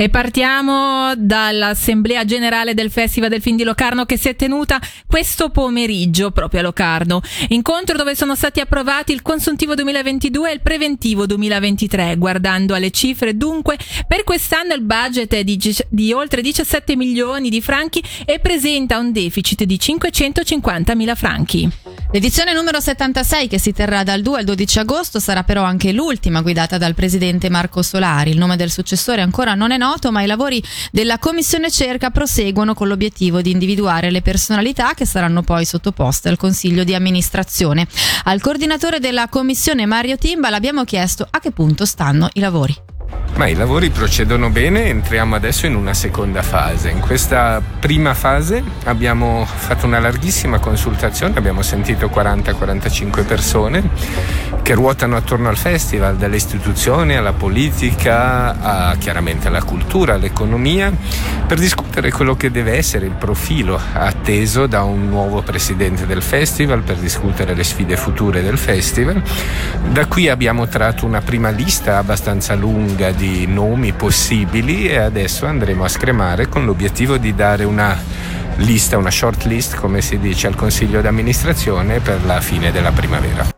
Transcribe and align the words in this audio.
E 0.00 0.10
partiamo 0.10 1.12
dall'Assemblea 1.16 2.24
Generale 2.24 2.72
del 2.72 2.88
Festival 2.88 3.30
del 3.30 3.42
Film 3.42 3.56
di 3.56 3.64
Locarno 3.64 4.04
che 4.04 4.16
si 4.16 4.28
è 4.28 4.36
tenuta 4.36 4.80
questo 5.08 5.50
pomeriggio 5.50 6.30
proprio 6.30 6.60
a 6.60 6.62
Locarno. 6.62 7.20
Incontro 7.48 7.96
dove 7.96 8.14
sono 8.14 8.36
stati 8.36 8.60
approvati 8.60 9.10
il 9.10 9.22
consuntivo 9.22 9.74
2022 9.74 10.50
e 10.50 10.54
il 10.54 10.60
preventivo 10.60 11.26
2023. 11.26 12.16
Guardando 12.16 12.76
alle 12.76 12.92
cifre, 12.92 13.36
dunque, 13.36 13.76
per 14.06 14.22
quest'anno 14.22 14.72
il 14.72 14.82
budget 14.82 15.34
è 15.34 15.42
di, 15.42 15.58
di 15.88 16.12
oltre 16.12 16.42
17 16.42 16.94
milioni 16.94 17.50
di 17.50 17.60
franchi 17.60 18.00
e 18.24 18.38
presenta 18.38 18.98
un 18.98 19.10
deficit 19.10 19.64
di 19.64 19.80
550 19.80 20.94
mila 20.94 21.16
franchi. 21.16 21.68
L'edizione 22.10 22.54
numero 22.54 22.80
76 22.80 23.48
che 23.48 23.58
si 23.58 23.72
terrà 23.72 24.02
dal 24.02 24.22
2 24.22 24.38
al 24.38 24.44
12 24.44 24.78
agosto 24.78 25.20
sarà 25.20 25.42
però 25.42 25.62
anche 25.62 25.92
l'ultima 25.92 26.40
guidata 26.40 26.78
dal 26.78 26.94
presidente 26.94 27.50
Marco 27.50 27.82
Solari. 27.82 28.30
Il 28.30 28.38
nome 28.38 28.56
del 28.56 28.70
successore 28.70 29.20
ancora 29.20 29.52
non 29.52 29.72
è 29.72 29.76
noto, 29.76 29.87
ma 30.10 30.22
i 30.22 30.26
lavori 30.26 30.62
della 30.90 31.18
commissione 31.18 31.70
cerca 31.70 32.10
proseguono 32.10 32.74
con 32.74 32.88
l'obiettivo 32.88 33.40
di 33.40 33.50
individuare 33.50 34.10
le 34.10 34.20
personalità 34.20 34.92
che 34.94 35.06
saranno 35.06 35.42
poi 35.42 35.64
sottoposte 35.64 36.28
al 36.28 36.36
consiglio 36.36 36.84
di 36.84 36.94
amministrazione. 36.94 37.86
Al 38.24 38.40
coordinatore 38.40 39.00
della 39.00 39.28
commissione 39.28 39.86
Mario 39.86 40.16
Timba 40.16 40.50
l'abbiamo 40.50 40.84
chiesto 40.84 41.26
a 41.28 41.40
che 41.40 41.52
punto 41.52 41.86
stanno 41.86 42.28
i 42.34 42.40
lavori. 42.40 42.97
Ma 43.38 43.46
i 43.46 43.54
lavori 43.54 43.90
procedono 43.90 44.50
bene, 44.50 44.86
entriamo 44.86 45.36
adesso 45.36 45.66
in 45.66 45.76
una 45.76 45.94
seconda 45.94 46.42
fase. 46.42 46.90
In 46.90 46.98
questa 46.98 47.62
prima 47.78 48.12
fase 48.12 48.64
abbiamo 48.86 49.46
fatto 49.46 49.86
una 49.86 50.00
larghissima 50.00 50.58
consultazione, 50.58 51.38
abbiamo 51.38 51.62
sentito 51.62 52.08
40-45 52.08 53.24
persone 53.24 53.90
che 54.62 54.74
ruotano 54.74 55.16
attorno 55.16 55.48
al 55.48 55.56
festival, 55.56 56.16
dalle 56.16 56.34
istituzioni 56.34 57.14
alla 57.14 57.32
politica, 57.32 58.58
a, 58.60 58.96
chiaramente 58.96 59.46
alla 59.46 59.62
cultura, 59.62 60.14
all'economia, 60.14 60.92
per 61.46 61.58
discutere 61.58 62.10
quello 62.10 62.36
che 62.36 62.50
deve 62.50 62.76
essere 62.76 63.06
il 63.06 63.14
profilo 63.14 63.80
atteso 63.92 64.66
da 64.66 64.82
un 64.82 65.08
nuovo 65.08 65.42
presidente 65.42 66.06
del 66.06 66.22
festival, 66.22 66.82
per 66.82 66.96
discutere 66.96 67.54
le 67.54 67.62
sfide 67.62 67.96
future 67.96 68.42
del 68.42 68.58
festival. 68.58 69.22
Da 69.90 70.06
qui 70.06 70.28
abbiamo 70.28 70.66
tratto 70.66 71.06
una 71.06 71.20
prima 71.20 71.50
lista 71.50 71.98
abbastanza 71.98 72.54
lunga 72.54 72.97
di 73.12 73.46
nomi 73.46 73.92
possibili 73.92 74.88
e 74.88 74.98
adesso 74.98 75.46
andremo 75.46 75.84
a 75.84 75.88
scremare 75.88 76.48
con 76.48 76.64
l'obiettivo 76.64 77.16
di 77.16 77.34
dare 77.34 77.64
una 77.64 77.96
lista, 78.56 78.98
una 78.98 79.10
short 79.10 79.44
list 79.44 79.76
come 79.76 80.00
si 80.02 80.18
dice 80.18 80.48
al 80.48 80.56
consiglio 80.56 81.00
d'amministrazione 81.00 82.00
per 82.00 82.24
la 82.24 82.40
fine 82.40 82.72
della 82.72 82.90
primavera. 82.90 83.57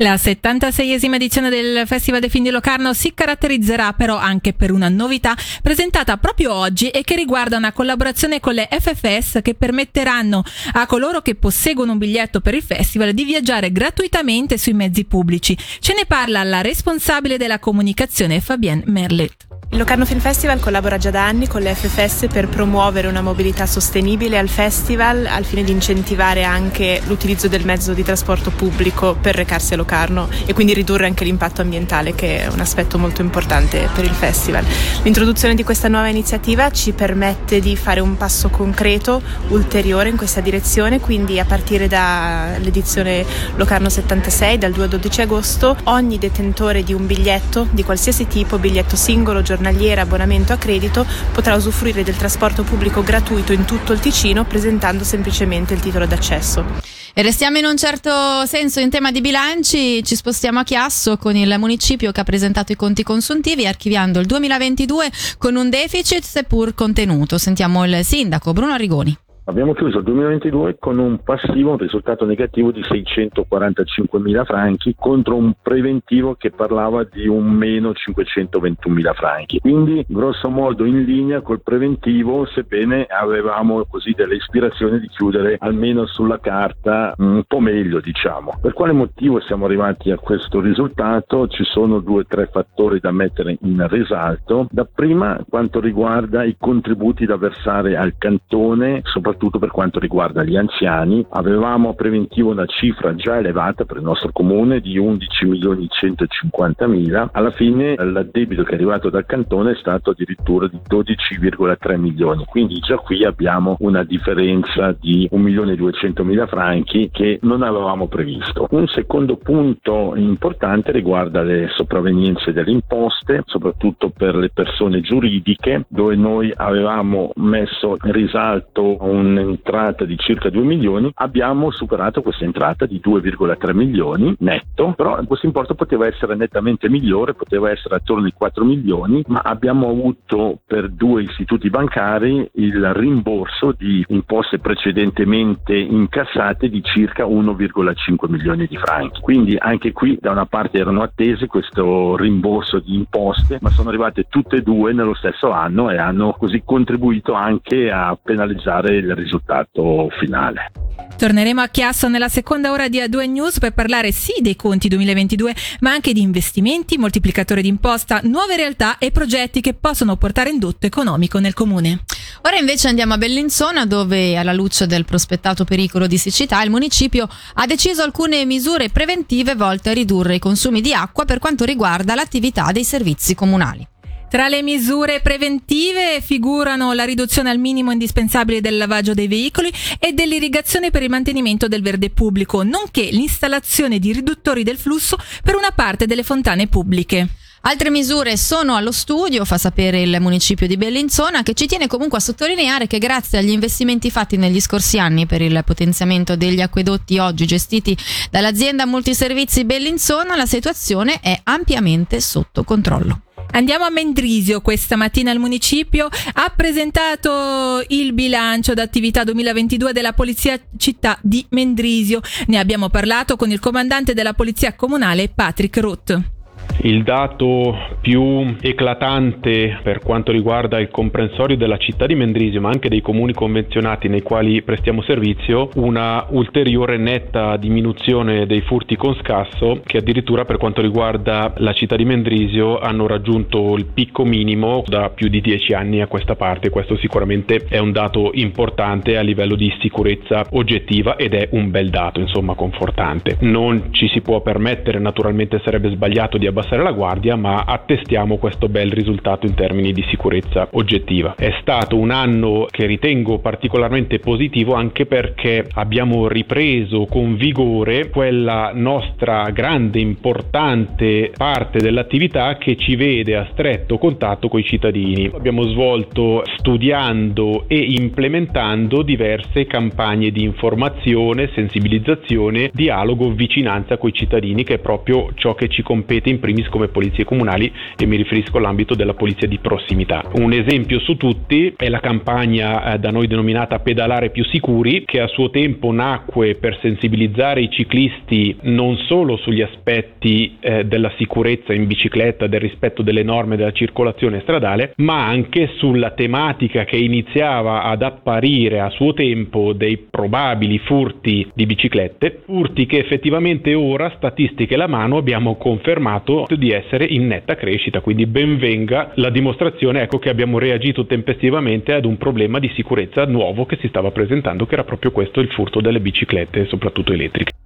La 0.00 0.14
76esima 0.14 1.16
edizione 1.16 1.50
del 1.50 1.82
Festival 1.86 2.20
dei 2.20 2.30
Film 2.30 2.44
di 2.44 2.50
Locarno 2.50 2.94
si 2.94 3.12
caratterizzerà 3.12 3.92
però 3.92 4.16
anche 4.16 4.54
per 4.54 4.72
una 4.72 4.88
novità 4.88 5.36
presentata 5.60 6.16
proprio 6.16 6.54
oggi 6.54 6.88
e 6.88 7.02
che 7.02 7.16
riguarda 7.16 7.58
una 7.58 7.72
collaborazione 7.72 8.40
con 8.40 8.54
le 8.54 8.66
FFS 8.70 9.40
che 9.42 9.54
permetteranno 9.54 10.42
a 10.72 10.86
coloro 10.86 11.20
che 11.20 11.34
posseggono 11.34 11.92
un 11.92 11.98
biglietto 11.98 12.40
per 12.40 12.54
il 12.54 12.62
festival 12.62 13.12
di 13.12 13.24
viaggiare 13.24 13.72
gratuitamente 13.72 14.56
sui 14.56 14.72
mezzi 14.72 15.04
pubblici. 15.04 15.54
Ce 15.80 15.92
ne 15.92 16.06
parla 16.06 16.42
la 16.44 16.62
responsabile 16.62 17.36
della 17.36 17.58
comunicazione 17.58 18.40
Fabienne 18.40 18.84
Merlet. 18.86 19.49
Il 19.72 19.78
Locarno 19.78 20.04
Film 20.04 20.18
Festival 20.18 20.58
collabora 20.58 20.98
già 20.98 21.10
da 21.10 21.24
anni 21.24 21.46
con 21.46 21.62
le 21.62 21.72
FFS 21.76 22.26
per 22.26 22.48
promuovere 22.48 23.06
una 23.06 23.20
mobilità 23.20 23.66
sostenibile 23.66 24.36
al 24.36 24.48
festival 24.48 25.26
al 25.26 25.44
fine 25.44 25.62
di 25.62 25.70
incentivare 25.70 26.42
anche 26.42 27.00
l'utilizzo 27.06 27.46
del 27.46 27.64
mezzo 27.64 27.92
di 27.92 28.02
trasporto 28.02 28.50
pubblico 28.50 29.16
per 29.20 29.36
recarsi 29.36 29.74
a 29.74 29.76
Locarno 29.76 30.28
e 30.44 30.54
quindi 30.54 30.74
ridurre 30.74 31.06
anche 31.06 31.22
l'impatto 31.22 31.60
ambientale 31.62 32.16
che 32.16 32.42
è 32.42 32.46
un 32.48 32.58
aspetto 32.58 32.98
molto 32.98 33.22
importante 33.22 33.88
per 33.94 34.02
il 34.02 34.10
festival. 34.10 34.66
L'introduzione 35.04 35.54
di 35.54 35.62
questa 35.62 35.86
nuova 35.86 36.08
iniziativa 36.08 36.68
ci 36.72 36.90
permette 36.90 37.60
di 37.60 37.76
fare 37.76 38.00
un 38.00 38.16
passo 38.16 38.48
concreto 38.48 39.22
ulteriore 39.50 40.08
in 40.08 40.16
questa 40.16 40.40
direzione, 40.40 40.98
quindi 40.98 41.38
a 41.38 41.44
partire 41.44 41.86
dall'edizione 41.86 43.24
Locarno 43.54 43.88
76 43.88 44.58
dal 44.58 44.72
2 44.72 44.82
al 44.82 44.88
12 44.88 45.20
agosto 45.20 45.76
ogni 45.84 46.18
detentore 46.18 46.82
di 46.82 46.92
un 46.92 47.06
biglietto 47.06 47.68
di 47.70 47.84
qualsiasi 47.84 48.26
tipo, 48.26 48.58
biglietto 48.58 48.96
singolo, 48.96 49.42
giornaliero, 49.42 49.58
giornaliera, 49.60 50.02
abbonamento 50.02 50.54
a 50.54 50.56
credito, 50.56 51.06
potrà 51.32 51.54
usufruire 51.54 52.02
del 52.02 52.16
trasporto 52.16 52.62
pubblico 52.62 53.02
gratuito 53.02 53.52
in 53.52 53.66
tutto 53.66 53.92
il 53.92 54.00
Ticino 54.00 54.44
presentando 54.44 55.04
semplicemente 55.04 55.74
il 55.74 55.80
titolo 55.80 56.06
d'accesso. 56.06 56.64
E 57.12 57.22
restiamo 57.22 57.58
in 57.58 57.66
un 57.66 57.76
certo 57.76 58.46
senso 58.46 58.80
in 58.80 58.88
tema 58.88 59.10
di 59.10 59.20
bilanci, 59.20 60.02
ci 60.02 60.16
spostiamo 60.16 60.60
a 60.60 60.64
Chiasso 60.64 61.18
con 61.18 61.36
il 61.36 61.54
municipio 61.58 62.12
che 62.12 62.20
ha 62.20 62.24
presentato 62.24 62.72
i 62.72 62.76
conti 62.76 63.02
consuntivi 63.02 63.66
archiviando 63.66 64.20
il 64.20 64.26
2022 64.26 65.10
con 65.36 65.56
un 65.56 65.68
deficit 65.68 66.22
seppur 66.22 66.72
contenuto. 66.74 67.36
Sentiamo 67.36 67.84
il 67.84 68.04
sindaco 68.04 68.52
Bruno 68.52 68.72
Arrigoni. 68.72 69.18
Abbiamo 69.50 69.72
chiuso 69.72 69.98
il 69.98 70.04
2022 70.04 70.76
con 70.78 70.98
un 70.98 71.24
passivo, 71.24 71.72
un 71.72 71.76
risultato 71.76 72.24
negativo 72.24 72.70
di 72.70 72.84
645 72.84 74.20
mila 74.20 74.44
franchi 74.44 74.94
contro 74.96 75.34
un 75.34 75.54
preventivo 75.60 76.36
che 76.36 76.52
parlava 76.52 77.02
di 77.02 77.26
un 77.26 77.50
meno 77.50 77.92
521 77.92 78.94
mila 78.94 79.12
franchi. 79.12 79.58
Quindi 79.58 80.04
grosso 80.06 80.50
modo 80.50 80.84
in 80.84 81.02
linea 81.02 81.40
col 81.40 81.62
preventivo, 81.62 82.46
sebbene 82.46 83.06
avevamo 83.06 83.84
così 83.86 84.12
delle 84.12 84.36
ispirazioni 84.36 85.00
di 85.00 85.08
chiudere 85.08 85.56
almeno 85.58 86.06
sulla 86.06 86.38
carta 86.38 87.12
un 87.18 87.42
po' 87.44 87.58
meglio 87.58 87.98
diciamo. 87.98 88.56
Per 88.62 88.72
quale 88.72 88.92
motivo 88.92 89.40
siamo 89.40 89.64
arrivati 89.64 90.12
a 90.12 90.16
questo 90.16 90.60
risultato? 90.60 91.48
Ci 91.48 91.64
sono 91.64 91.98
due 91.98 92.20
o 92.20 92.24
tre 92.24 92.48
fattori 92.52 93.00
da 93.00 93.10
mettere 93.10 93.58
in 93.62 93.84
risalto. 93.88 94.68
Da 94.70 94.84
prima 94.84 95.44
quanto 95.48 95.80
riguarda 95.80 96.44
i 96.44 96.54
contributi 96.56 97.26
da 97.26 97.36
versare 97.36 97.96
al 97.96 98.14
cantone, 98.16 99.00
soprattutto 99.02 99.38
soprattutto 99.40 99.58
per 99.58 99.70
quanto 99.70 99.98
riguarda 99.98 100.44
gli 100.44 100.56
anziani. 100.56 101.24
Avevamo 101.30 101.94
preventivo 101.94 102.50
una 102.50 102.66
cifra 102.66 103.14
già 103.14 103.38
elevata 103.38 103.86
per 103.86 103.96
il 103.96 104.02
nostro 104.02 104.30
comune 104.32 104.80
di 104.80 104.98
11 104.98 105.46
milioni 105.46 105.88
150 105.88 106.86
mila, 106.86 107.30
alla 107.32 107.50
fine 107.50 107.94
l'addebito 107.96 108.62
che 108.62 108.72
è 108.72 108.74
arrivato 108.74 109.08
dal 109.08 109.24
cantone 109.24 109.72
è 109.72 109.76
stato 109.76 110.10
addirittura 110.10 110.68
di 110.68 110.78
12,3 110.86 111.98
milioni, 111.98 112.44
quindi 112.44 112.78
già 112.80 112.96
qui 112.96 113.24
abbiamo 113.24 113.76
una 113.80 114.04
differenza 114.04 114.94
di 115.00 115.26
1 115.30 115.42
milione 115.42 115.72
e 115.72 115.76
200 115.76 116.22
mila 116.22 116.46
franchi 116.46 117.08
che 117.10 117.38
non 117.42 117.62
avevamo 117.62 118.08
previsto. 118.08 118.66
Un 118.70 118.86
secondo 118.88 119.36
punto 119.36 120.12
importante 120.16 120.92
riguarda 120.92 121.42
le 121.42 121.68
sopravvenienze 121.74 122.52
delle 122.52 122.72
imposte, 122.72 123.42
soprattutto 123.46 124.10
per 124.10 124.34
le 124.34 124.50
persone 124.50 125.00
giuridiche, 125.00 125.86
dove 125.88 126.16
noi 126.16 126.52
avevamo 126.54 127.30
messo 127.36 127.96
in 128.04 128.12
risalto 128.12 128.96
un 129.00 129.29
un'entrata 129.30 130.04
di 130.04 130.16
circa 130.16 130.50
2 130.50 130.62
milioni, 130.62 131.10
abbiamo 131.14 131.70
superato 131.70 132.22
questa 132.22 132.44
entrata 132.44 132.86
di 132.86 133.00
2,3 133.04 133.74
milioni 133.74 134.34
netto, 134.38 134.92
però 134.96 135.22
questo 135.24 135.46
importo 135.46 135.74
poteva 135.74 136.06
essere 136.06 136.34
nettamente 136.34 136.88
migliore, 136.88 137.34
poteva 137.34 137.70
essere 137.70 137.96
attorno 137.96 138.26
ai 138.26 138.32
4 138.32 138.64
milioni, 138.64 139.22
ma 139.28 139.40
abbiamo 139.42 139.88
avuto 139.88 140.60
per 140.66 140.88
due 140.90 141.22
istituti 141.22 141.70
bancari 141.70 142.48
il 142.54 142.92
rimborso 142.94 143.74
di 143.76 144.04
imposte 144.08 144.58
precedentemente 144.58 145.76
incassate 145.76 146.68
di 146.68 146.82
circa 146.82 147.24
1,5 147.24 148.30
milioni 148.30 148.66
di 148.66 148.76
franchi. 148.76 149.20
Quindi 149.20 149.56
anche 149.58 149.92
qui 149.92 150.18
da 150.20 150.30
una 150.30 150.46
parte 150.46 150.78
erano 150.78 151.02
attese 151.02 151.46
questo 151.46 152.16
rimborso 152.16 152.78
di 152.78 152.94
imposte, 152.94 153.58
ma 153.60 153.70
sono 153.70 153.88
arrivate 153.88 154.26
tutte 154.28 154.56
e 154.56 154.62
due 154.62 154.92
nello 154.92 155.14
stesso 155.14 155.50
anno 155.50 155.90
e 155.90 155.96
hanno 155.96 156.34
così 156.38 156.62
contribuito 156.64 157.32
anche 157.32 157.90
a 157.90 158.16
penalizzare 158.20 158.96
il 158.96 159.09
risultato 159.14 160.08
finale. 160.18 160.72
Torneremo 161.16 161.60
a 161.60 161.68
Chiasso 161.68 162.08
nella 162.08 162.28
seconda 162.28 162.70
ora 162.70 162.88
di 162.88 162.98
A2 162.98 163.28
News 163.28 163.58
per 163.58 163.72
parlare 163.72 164.10
sì 164.10 164.34
dei 164.40 164.56
conti 164.56 164.88
2022, 164.88 165.54
ma 165.80 165.90
anche 165.90 166.14
di 166.14 166.22
investimenti, 166.22 166.96
moltiplicatore 166.96 167.60
d'imposta, 167.60 168.20
nuove 168.24 168.56
realtà 168.56 168.96
e 168.96 169.10
progetti 169.10 169.60
che 169.60 169.74
possono 169.74 170.16
portare 170.16 170.48
indotto 170.48 170.86
economico 170.86 171.38
nel 171.38 171.52
comune. 171.52 172.04
Ora 172.42 172.56
invece 172.56 172.88
andiamo 172.88 173.12
a 173.12 173.18
Bellinzona 173.18 173.84
dove 173.84 174.38
alla 174.38 174.54
luce 174.54 174.86
del 174.86 175.04
prospettato 175.04 175.64
pericolo 175.64 176.06
di 176.06 176.16
siccità 176.16 176.62
il 176.62 176.70
municipio 176.70 177.28
ha 177.54 177.66
deciso 177.66 178.02
alcune 178.02 178.46
misure 178.46 178.88
preventive 178.88 179.54
volte 179.54 179.90
a 179.90 179.92
ridurre 179.92 180.36
i 180.36 180.38
consumi 180.38 180.80
di 180.80 180.94
acqua 180.94 181.26
per 181.26 181.38
quanto 181.38 181.64
riguarda 181.64 182.14
l'attività 182.14 182.72
dei 182.72 182.84
servizi 182.84 183.34
comunali. 183.34 183.86
Tra 184.30 184.46
le 184.46 184.62
misure 184.62 185.20
preventive 185.20 186.20
figurano 186.20 186.92
la 186.92 187.02
riduzione 187.02 187.50
al 187.50 187.58
minimo 187.58 187.90
indispensabile 187.90 188.60
del 188.60 188.76
lavaggio 188.76 189.12
dei 189.12 189.26
veicoli 189.26 189.72
e 189.98 190.12
dell'irrigazione 190.12 190.92
per 190.92 191.02
il 191.02 191.10
mantenimento 191.10 191.66
del 191.66 191.82
verde 191.82 192.10
pubblico, 192.10 192.62
nonché 192.62 193.08
l'installazione 193.10 193.98
di 193.98 194.12
riduttori 194.12 194.62
del 194.62 194.78
flusso 194.78 195.18
per 195.42 195.56
una 195.56 195.72
parte 195.72 196.06
delle 196.06 196.22
fontane 196.22 196.68
pubbliche. 196.68 197.28
Altre 197.62 197.90
misure 197.90 198.36
sono 198.36 198.76
allo 198.76 198.92
studio, 198.92 199.44
fa 199.44 199.58
sapere 199.58 200.00
il 200.00 200.16
municipio 200.20 200.68
di 200.68 200.76
Bellinzona, 200.76 201.42
che 201.42 201.54
ci 201.54 201.66
tiene 201.66 201.88
comunque 201.88 202.18
a 202.18 202.20
sottolineare 202.20 202.86
che 202.86 202.98
grazie 202.98 203.38
agli 203.38 203.50
investimenti 203.50 204.12
fatti 204.12 204.36
negli 204.36 204.60
scorsi 204.60 205.00
anni 205.00 205.26
per 205.26 205.42
il 205.42 205.60
potenziamento 205.66 206.36
degli 206.36 206.60
acquedotti 206.60 207.18
oggi 207.18 207.46
gestiti 207.46 207.96
dall'azienda 208.30 208.86
multiservizi 208.86 209.64
Bellinzona, 209.64 210.36
la 210.36 210.46
situazione 210.46 211.18
è 211.18 211.38
ampiamente 211.42 212.20
sotto 212.20 212.62
controllo. 212.62 213.22
Andiamo 213.52 213.84
a 213.84 213.90
Mendrisio, 213.90 214.60
questa 214.60 214.94
mattina 214.94 215.32
il 215.32 215.40
municipio 215.40 216.08
ha 216.34 216.52
presentato 216.54 217.84
il 217.88 218.12
bilancio 218.12 218.74
d'attività 218.74 219.24
2022 219.24 219.92
della 219.92 220.12
Polizia 220.12 220.58
Città 220.76 221.18
di 221.20 221.44
Mendrisio. 221.50 222.20
Ne 222.46 222.58
abbiamo 222.58 222.88
parlato 222.90 223.36
con 223.36 223.50
il 223.50 223.58
comandante 223.58 224.14
della 224.14 224.34
Polizia 224.34 224.74
Comunale 224.74 225.28
Patrick 225.28 225.76
Ruth. 225.78 226.39
Il 226.82 227.02
dato 227.02 227.76
più 228.00 228.56
eclatante 228.58 229.80
per 229.82 229.98
quanto 229.98 230.32
riguarda 230.32 230.78
il 230.78 230.88
comprensorio 230.88 231.56
della 231.56 231.76
città 231.76 232.06
di 232.06 232.14
Mendrisio, 232.14 232.60
ma 232.60 232.70
anche 232.70 232.88
dei 232.88 233.02
comuni 233.02 233.34
convenzionati 233.34 234.08
nei 234.08 234.22
quali 234.22 234.62
prestiamo 234.62 235.02
servizio, 235.02 235.68
una 235.74 236.24
ulteriore 236.30 236.96
netta 236.96 237.58
diminuzione 237.58 238.46
dei 238.46 238.62
furti 238.62 238.96
con 238.96 239.14
scasso 239.20 239.82
che 239.84 239.98
addirittura 239.98 240.46
per 240.46 240.56
quanto 240.56 240.80
riguarda 240.80 241.52
la 241.58 241.74
città 241.74 241.96
di 241.96 242.06
Mendrisio 242.06 242.78
hanno 242.78 243.06
raggiunto 243.06 243.76
il 243.76 243.84
picco 243.92 244.24
minimo 244.24 244.82
da 244.86 245.10
più 245.10 245.28
di 245.28 245.42
dieci 245.42 245.74
anni 245.74 246.00
a 246.00 246.06
questa 246.06 246.34
parte. 246.34 246.70
Questo 246.70 246.96
sicuramente 246.96 247.66
è 247.68 247.78
un 247.78 247.92
dato 247.92 248.30
importante 248.32 249.18
a 249.18 249.20
livello 249.20 249.54
di 249.54 249.70
sicurezza 249.80 250.46
oggettiva 250.52 251.16
ed 251.16 251.34
è 251.34 251.48
un 251.52 251.70
bel 251.70 251.90
dato, 251.90 252.20
insomma, 252.20 252.54
confortante. 252.54 253.36
Non 253.40 253.88
ci 253.90 254.08
si 254.08 254.22
può 254.22 254.40
permettere, 254.40 254.98
naturalmente 254.98 255.60
sarebbe 255.62 255.90
sbagliato 255.90 256.38
di 256.38 256.46
abbassare 256.46 256.59
abbassare 256.60 256.82
la 256.82 256.92
guardia, 256.92 257.36
ma 257.36 257.64
attestiamo 257.64 258.36
questo 258.36 258.68
bel 258.68 258.92
risultato 258.92 259.46
in 259.46 259.54
termini 259.54 259.92
di 259.92 260.04
sicurezza 260.08 260.68
oggettiva. 260.72 261.34
È 261.36 261.52
stato 261.60 261.96
un 261.96 262.10
anno 262.10 262.66
che 262.70 262.86
ritengo 262.86 263.38
particolarmente 263.38 264.18
positivo 264.18 264.74
anche 264.74 265.06
perché 265.06 265.66
abbiamo 265.74 266.28
ripreso 266.28 267.06
con 267.06 267.36
vigore 267.36 268.10
quella 268.10 268.72
nostra 268.74 269.50
grande, 269.50 269.98
importante 270.00 271.32
parte 271.36 271.78
dell'attività 271.78 272.56
che 272.58 272.76
ci 272.76 272.96
vede 272.96 273.36
a 273.36 273.48
stretto 273.52 273.98
contatto 273.98 274.48
con 274.48 274.60
i 274.60 274.64
cittadini. 274.64 275.30
Abbiamo 275.32 275.62
svolto 275.64 276.42
studiando 276.58 277.64
e 277.66 277.78
implementando 277.78 279.02
diverse 279.02 279.66
campagne 279.66 280.30
di 280.30 280.42
informazione, 280.42 281.50
sensibilizzazione, 281.54 282.70
dialogo, 282.72 283.30
vicinanza 283.30 283.96
con 283.96 284.10
i 284.10 284.12
cittadini, 284.12 284.64
che 284.64 284.74
è 284.74 284.78
proprio 284.78 285.30
ciò 285.34 285.54
che 285.54 285.68
ci 285.68 285.82
compete 285.82 286.28
in 286.28 286.39
primis 286.40 286.68
come 286.68 286.88
polizie 286.88 287.24
comunali 287.24 287.72
e 287.96 288.06
mi 288.06 288.16
riferisco 288.16 288.58
all'ambito 288.58 288.94
della 288.94 289.14
polizia 289.14 289.46
di 289.46 289.58
prossimità. 289.58 290.24
Un 290.34 290.52
esempio 290.52 290.98
su 291.00 291.16
tutti 291.16 291.72
è 291.76 291.88
la 291.88 292.00
campagna 292.00 292.94
eh, 292.94 292.98
da 292.98 293.10
noi 293.10 293.26
denominata 293.26 293.78
Pedalare 293.78 294.30
più 294.30 294.44
sicuri 294.44 295.04
che 295.04 295.20
a 295.20 295.26
suo 295.28 295.50
tempo 295.50 295.92
nacque 295.92 296.56
per 296.56 296.78
sensibilizzare 296.80 297.60
i 297.60 297.70
ciclisti 297.70 298.56
non 298.62 298.96
solo 299.06 299.36
sugli 299.36 299.62
aspetti 299.62 300.56
eh, 300.60 300.84
della 300.84 301.12
sicurezza 301.16 301.72
in 301.72 301.86
bicicletta, 301.86 302.46
del 302.46 302.60
rispetto 302.60 303.02
delle 303.02 303.22
norme 303.22 303.56
della 303.56 303.72
circolazione 303.72 304.40
stradale, 304.40 304.92
ma 304.96 305.26
anche 305.26 305.70
sulla 305.76 306.10
tematica 306.10 306.84
che 306.84 306.96
iniziava 306.96 307.82
ad 307.82 308.02
apparire 308.02 308.80
a 308.80 308.90
suo 308.90 309.12
tempo 309.12 309.72
dei 309.72 309.96
probabili 309.98 310.78
furti 310.78 311.50
di 311.54 311.66
biciclette, 311.66 312.42
furti 312.46 312.86
che 312.86 312.98
effettivamente 312.98 313.74
ora, 313.74 314.12
statistiche 314.16 314.74
alla 314.74 314.86
mano, 314.86 315.16
abbiamo 315.16 315.56
confermato 315.56 316.29
di 316.56 316.70
essere 316.70 317.04
in 317.04 317.26
netta 317.26 317.56
crescita, 317.56 318.00
quindi 318.00 318.26
benvenga 318.26 319.12
la 319.14 319.30
dimostrazione 319.30 320.02
ecco, 320.02 320.18
che 320.18 320.28
abbiamo 320.28 320.58
reagito 320.58 321.06
tempestivamente 321.06 321.92
ad 321.92 322.04
un 322.04 322.16
problema 322.16 322.58
di 322.58 322.70
sicurezza 322.74 323.24
nuovo 323.24 323.66
che 323.66 323.76
si 323.80 323.88
stava 323.88 324.10
presentando, 324.10 324.66
che 324.66 324.74
era 324.74 324.84
proprio 324.84 325.10
questo 325.10 325.40
il 325.40 325.50
furto 325.50 325.80
delle 325.80 326.00
biciclette, 326.00 326.66
soprattutto 326.66 327.12
elettriche. 327.12 327.59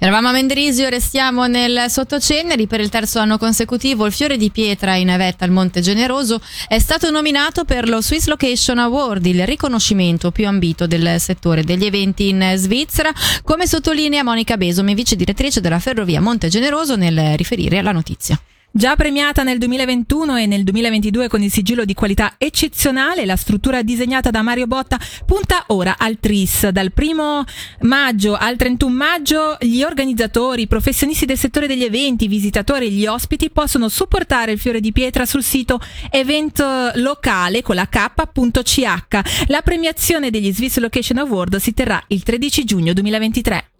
Eravamo 0.00 0.28
a 0.28 0.32
Mendrisio, 0.32 0.88
restiamo 0.88 1.48
nel 1.48 1.86
Sottoceneri 1.88 2.68
per 2.68 2.78
il 2.78 2.88
terzo 2.88 3.18
anno 3.18 3.36
consecutivo. 3.36 4.06
Il 4.06 4.12
fiore 4.12 4.36
di 4.36 4.48
pietra 4.52 4.94
in 4.94 5.12
vetta 5.18 5.44
al 5.44 5.50
Monte 5.50 5.80
Generoso 5.80 6.40
è 6.68 6.78
stato 6.78 7.10
nominato 7.10 7.64
per 7.64 7.88
lo 7.88 8.00
Swiss 8.00 8.26
Location 8.26 8.78
Award, 8.78 9.26
il 9.26 9.44
riconoscimento 9.44 10.30
più 10.30 10.46
ambito 10.46 10.86
del 10.86 11.18
settore 11.18 11.64
degli 11.64 11.84
eventi 11.84 12.28
in 12.28 12.52
Svizzera, 12.54 13.12
come 13.42 13.66
sottolinea 13.66 14.22
Monica 14.22 14.56
Besomi, 14.56 14.94
vice 14.94 15.16
direttrice 15.16 15.60
della 15.60 15.80
Ferrovia 15.80 16.20
Monte 16.20 16.46
Generoso, 16.46 16.94
nel 16.94 17.36
riferire 17.36 17.82
la 17.82 17.90
notizia. 17.90 18.40
Già 18.70 18.96
premiata 18.96 19.42
nel 19.42 19.56
2021 19.56 20.36
e 20.36 20.46
nel 20.46 20.62
2022 20.62 21.28
con 21.28 21.42
il 21.42 21.50
sigillo 21.50 21.86
di 21.86 21.94
qualità 21.94 22.34
eccezionale, 22.36 23.24
la 23.24 23.34
struttura 23.34 23.82
disegnata 23.82 24.30
da 24.30 24.42
Mario 24.42 24.66
Botta 24.66 25.00
punta 25.24 25.64
ora 25.68 25.96
al 25.98 26.18
TRIS. 26.20 26.68
Dal 26.68 26.92
1 26.94 27.44
maggio 27.80 28.36
al 28.36 28.56
31 28.56 28.94
maggio 28.94 29.56
gli 29.58 29.82
organizzatori, 29.82 30.62
i 30.62 30.66
professionisti 30.66 31.24
del 31.24 31.38
settore 31.38 31.66
degli 31.66 31.82
eventi, 31.82 32.24
i 32.24 32.28
visitatori 32.28 32.86
e 32.86 32.90
gli 32.90 33.06
ospiti 33.06 33.50
possono 33.50 33.88
supportare 33.88 34.52
il 34.52 34.58
fiore 34.58 34.80
di 34.80 34.92
pietra 34.92 35.24
sul 35.24 35.42
sito 35.42 35.80
eventlocale 36.10 37.62
con 37.62 37.74
la 37.74 37.88
k.ch. 37.88 39.46
La 39.46 39.62
premiazione 39.62 40.30
degli 40.30 40.52
Swiss 40.52 40.76
Location 40.76 41.18
Award 41.18 41.56
si 41.56 41.72
terrà 41.72 42.00
il 42.08 42.22
13 42.22 42.64
giugno 42.64 42.92
2023. 42.92 43.70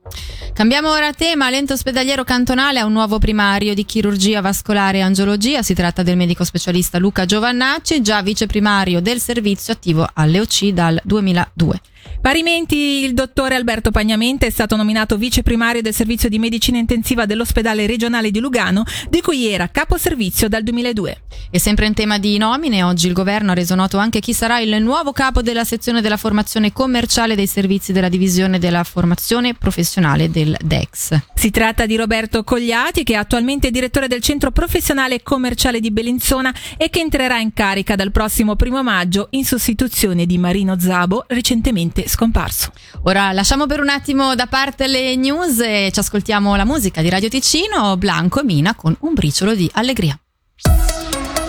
Cambiamo 0.53 0.91
ora 0.91 1.13
tema. 1.13 1.51
L'ente 1.51 1.73
ospedaliero 1.73 2.25
cantonale 2.25 2.81
ha 2.81 2.85
un 2.85 2.93
nuovo 2.93 3.19
primario 3.19 3.75
di 3.75 3.85
chirurgia 3.85 4.41
vascolare 4.41 4.99
e 4.99 5.03
angiologia. 5.03 5.63
Si 5.63 5.75
tratta 5.75 6.03
del 6.03 6.17
medico 6.17 6.45
specialista 6.45 6.99
Luca 6.99 7.25
Giovannacci, 7.25 8.03
già 8.03 8.23
viceprimario 8.23 9.01
del 9.01 9.21
servizio 9.21 9.73
attivo 9.73 10.09
alle 10.13 10.41
OC 10.41 10.69
dal 10.71 11.01
2002. 11.05 11.81
Parimenti 12.21 13.05
il 13.05 13.15
dottore 13.15 13.55
Alberto 13.55 13.91
Pagnamente 13.91 14.47
è 14.47 14.51
stato 14.51 14.77
nominato 14.77 15.17
vice 15.17 15.43
primario 15.43 15.83
del 15.83 15.95
servizio 15.95 16.29
di 16.29 16.39
medicina 16.39 16.79
intensiva 16.79 17.27
dell'ospedale 17.27 17.87
regionale 17.87 18.31
di 18.31 18.41
Lugano, 18.41 18.85
di 19.09 19.21
cui 19.21 19.47
era 19.47 19.69
capo 19.69 19.97
servizio 19.97 20.49
dal 20.49 20.63
2002. 20.63 21.23
E 21.51 21.59
sempre 21.59 21.87
in 21.87 21.95
tema 21.95 22.19
di 22.19 22.37
nomine, 22.37 22.83
oggi 22.83 23.07
il 23.07 23.13
governo 23.13 23.53
ha 23.53 23.55
reso 23.55 23.75
noto 23.75 23.97
anche 23.99 24.21
chi 24.21 24.33
sarà 24.33 24.59
il 24.59 24.83
nuovo 24.83 25.13
capo 25.13 25.41
della 25.41 25.65
sezione 25.65 26.03
della 26.03 26.17
formazione 26.17 26.73
commerciale 26.73 27.35
dei 27.35 27.47
servizi 27.47 27.93
della 27.93 28.09
divisione 28.09 28.59
della 28.59 28.85
formazione 28.85 29.55
professionale 29.55 30.31
del 30.31 30.57
DEX. 30.61 31.19
Si 31.35 31.51
tratta 31.51 31.87
di 31.87 31.97
Roberto 31.97 32.45
Cogliati, 32.45 33.05
che 33.05 33.15
è 33.15 33.17
attualmente 33.17 33.71
direttore 33.71 34.09
del 34.09 34.21
centro 34.21 34.51
professionale 34.51 35.23
commerciale 35.23 35.81
di 35.81 35.91
Bellinzona 35.91 36.55
e 36.77 36.91
che 36.91 37.01
entrerà 37.01 37.39
in 37.39 37.53
carica 37.53 37.95
dal 37.95 38.11
prossimo 38.11 38.57
primo 38.57 38.83
maggio 38.83 39.29
in 39.31 39.45
sostituzione 39.45 40.27
di 40.27 40.37
Marino 40.37 40.79
Zabo, 40.79 41.25
recentemente 41.29 41.98
scomparso. 42.07 42.73
Ora 43.05 43.33
lasciamo 43.33 43.67
per 43.67 43.81
un 43.81 43.89
attimo 43.89 44.35
da 44.35 44.47
parte 44.47 44.87
le 44.87 45.17
news 45.17 45.61
e 45.61 45.91
ci 45.93 45.99
ascoltiamo 45.99 46.55
la 46.57 46.65
musica 46.65 47.01
di 47.03 47.09
Radio 47.09 47.29
Ticino, 47.29 47.97
Blanco 47.97 48.41
e 48.41 48.45
Mina 48.45 48.75
con 48.75 48.95
un 49.01 49.15
briciolo 49.15 49.55
di 49.55 49.69
allegria. 49.75 50.19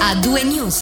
A 0.02 0.16
due 0.16 0.44
news. 0.44 0.78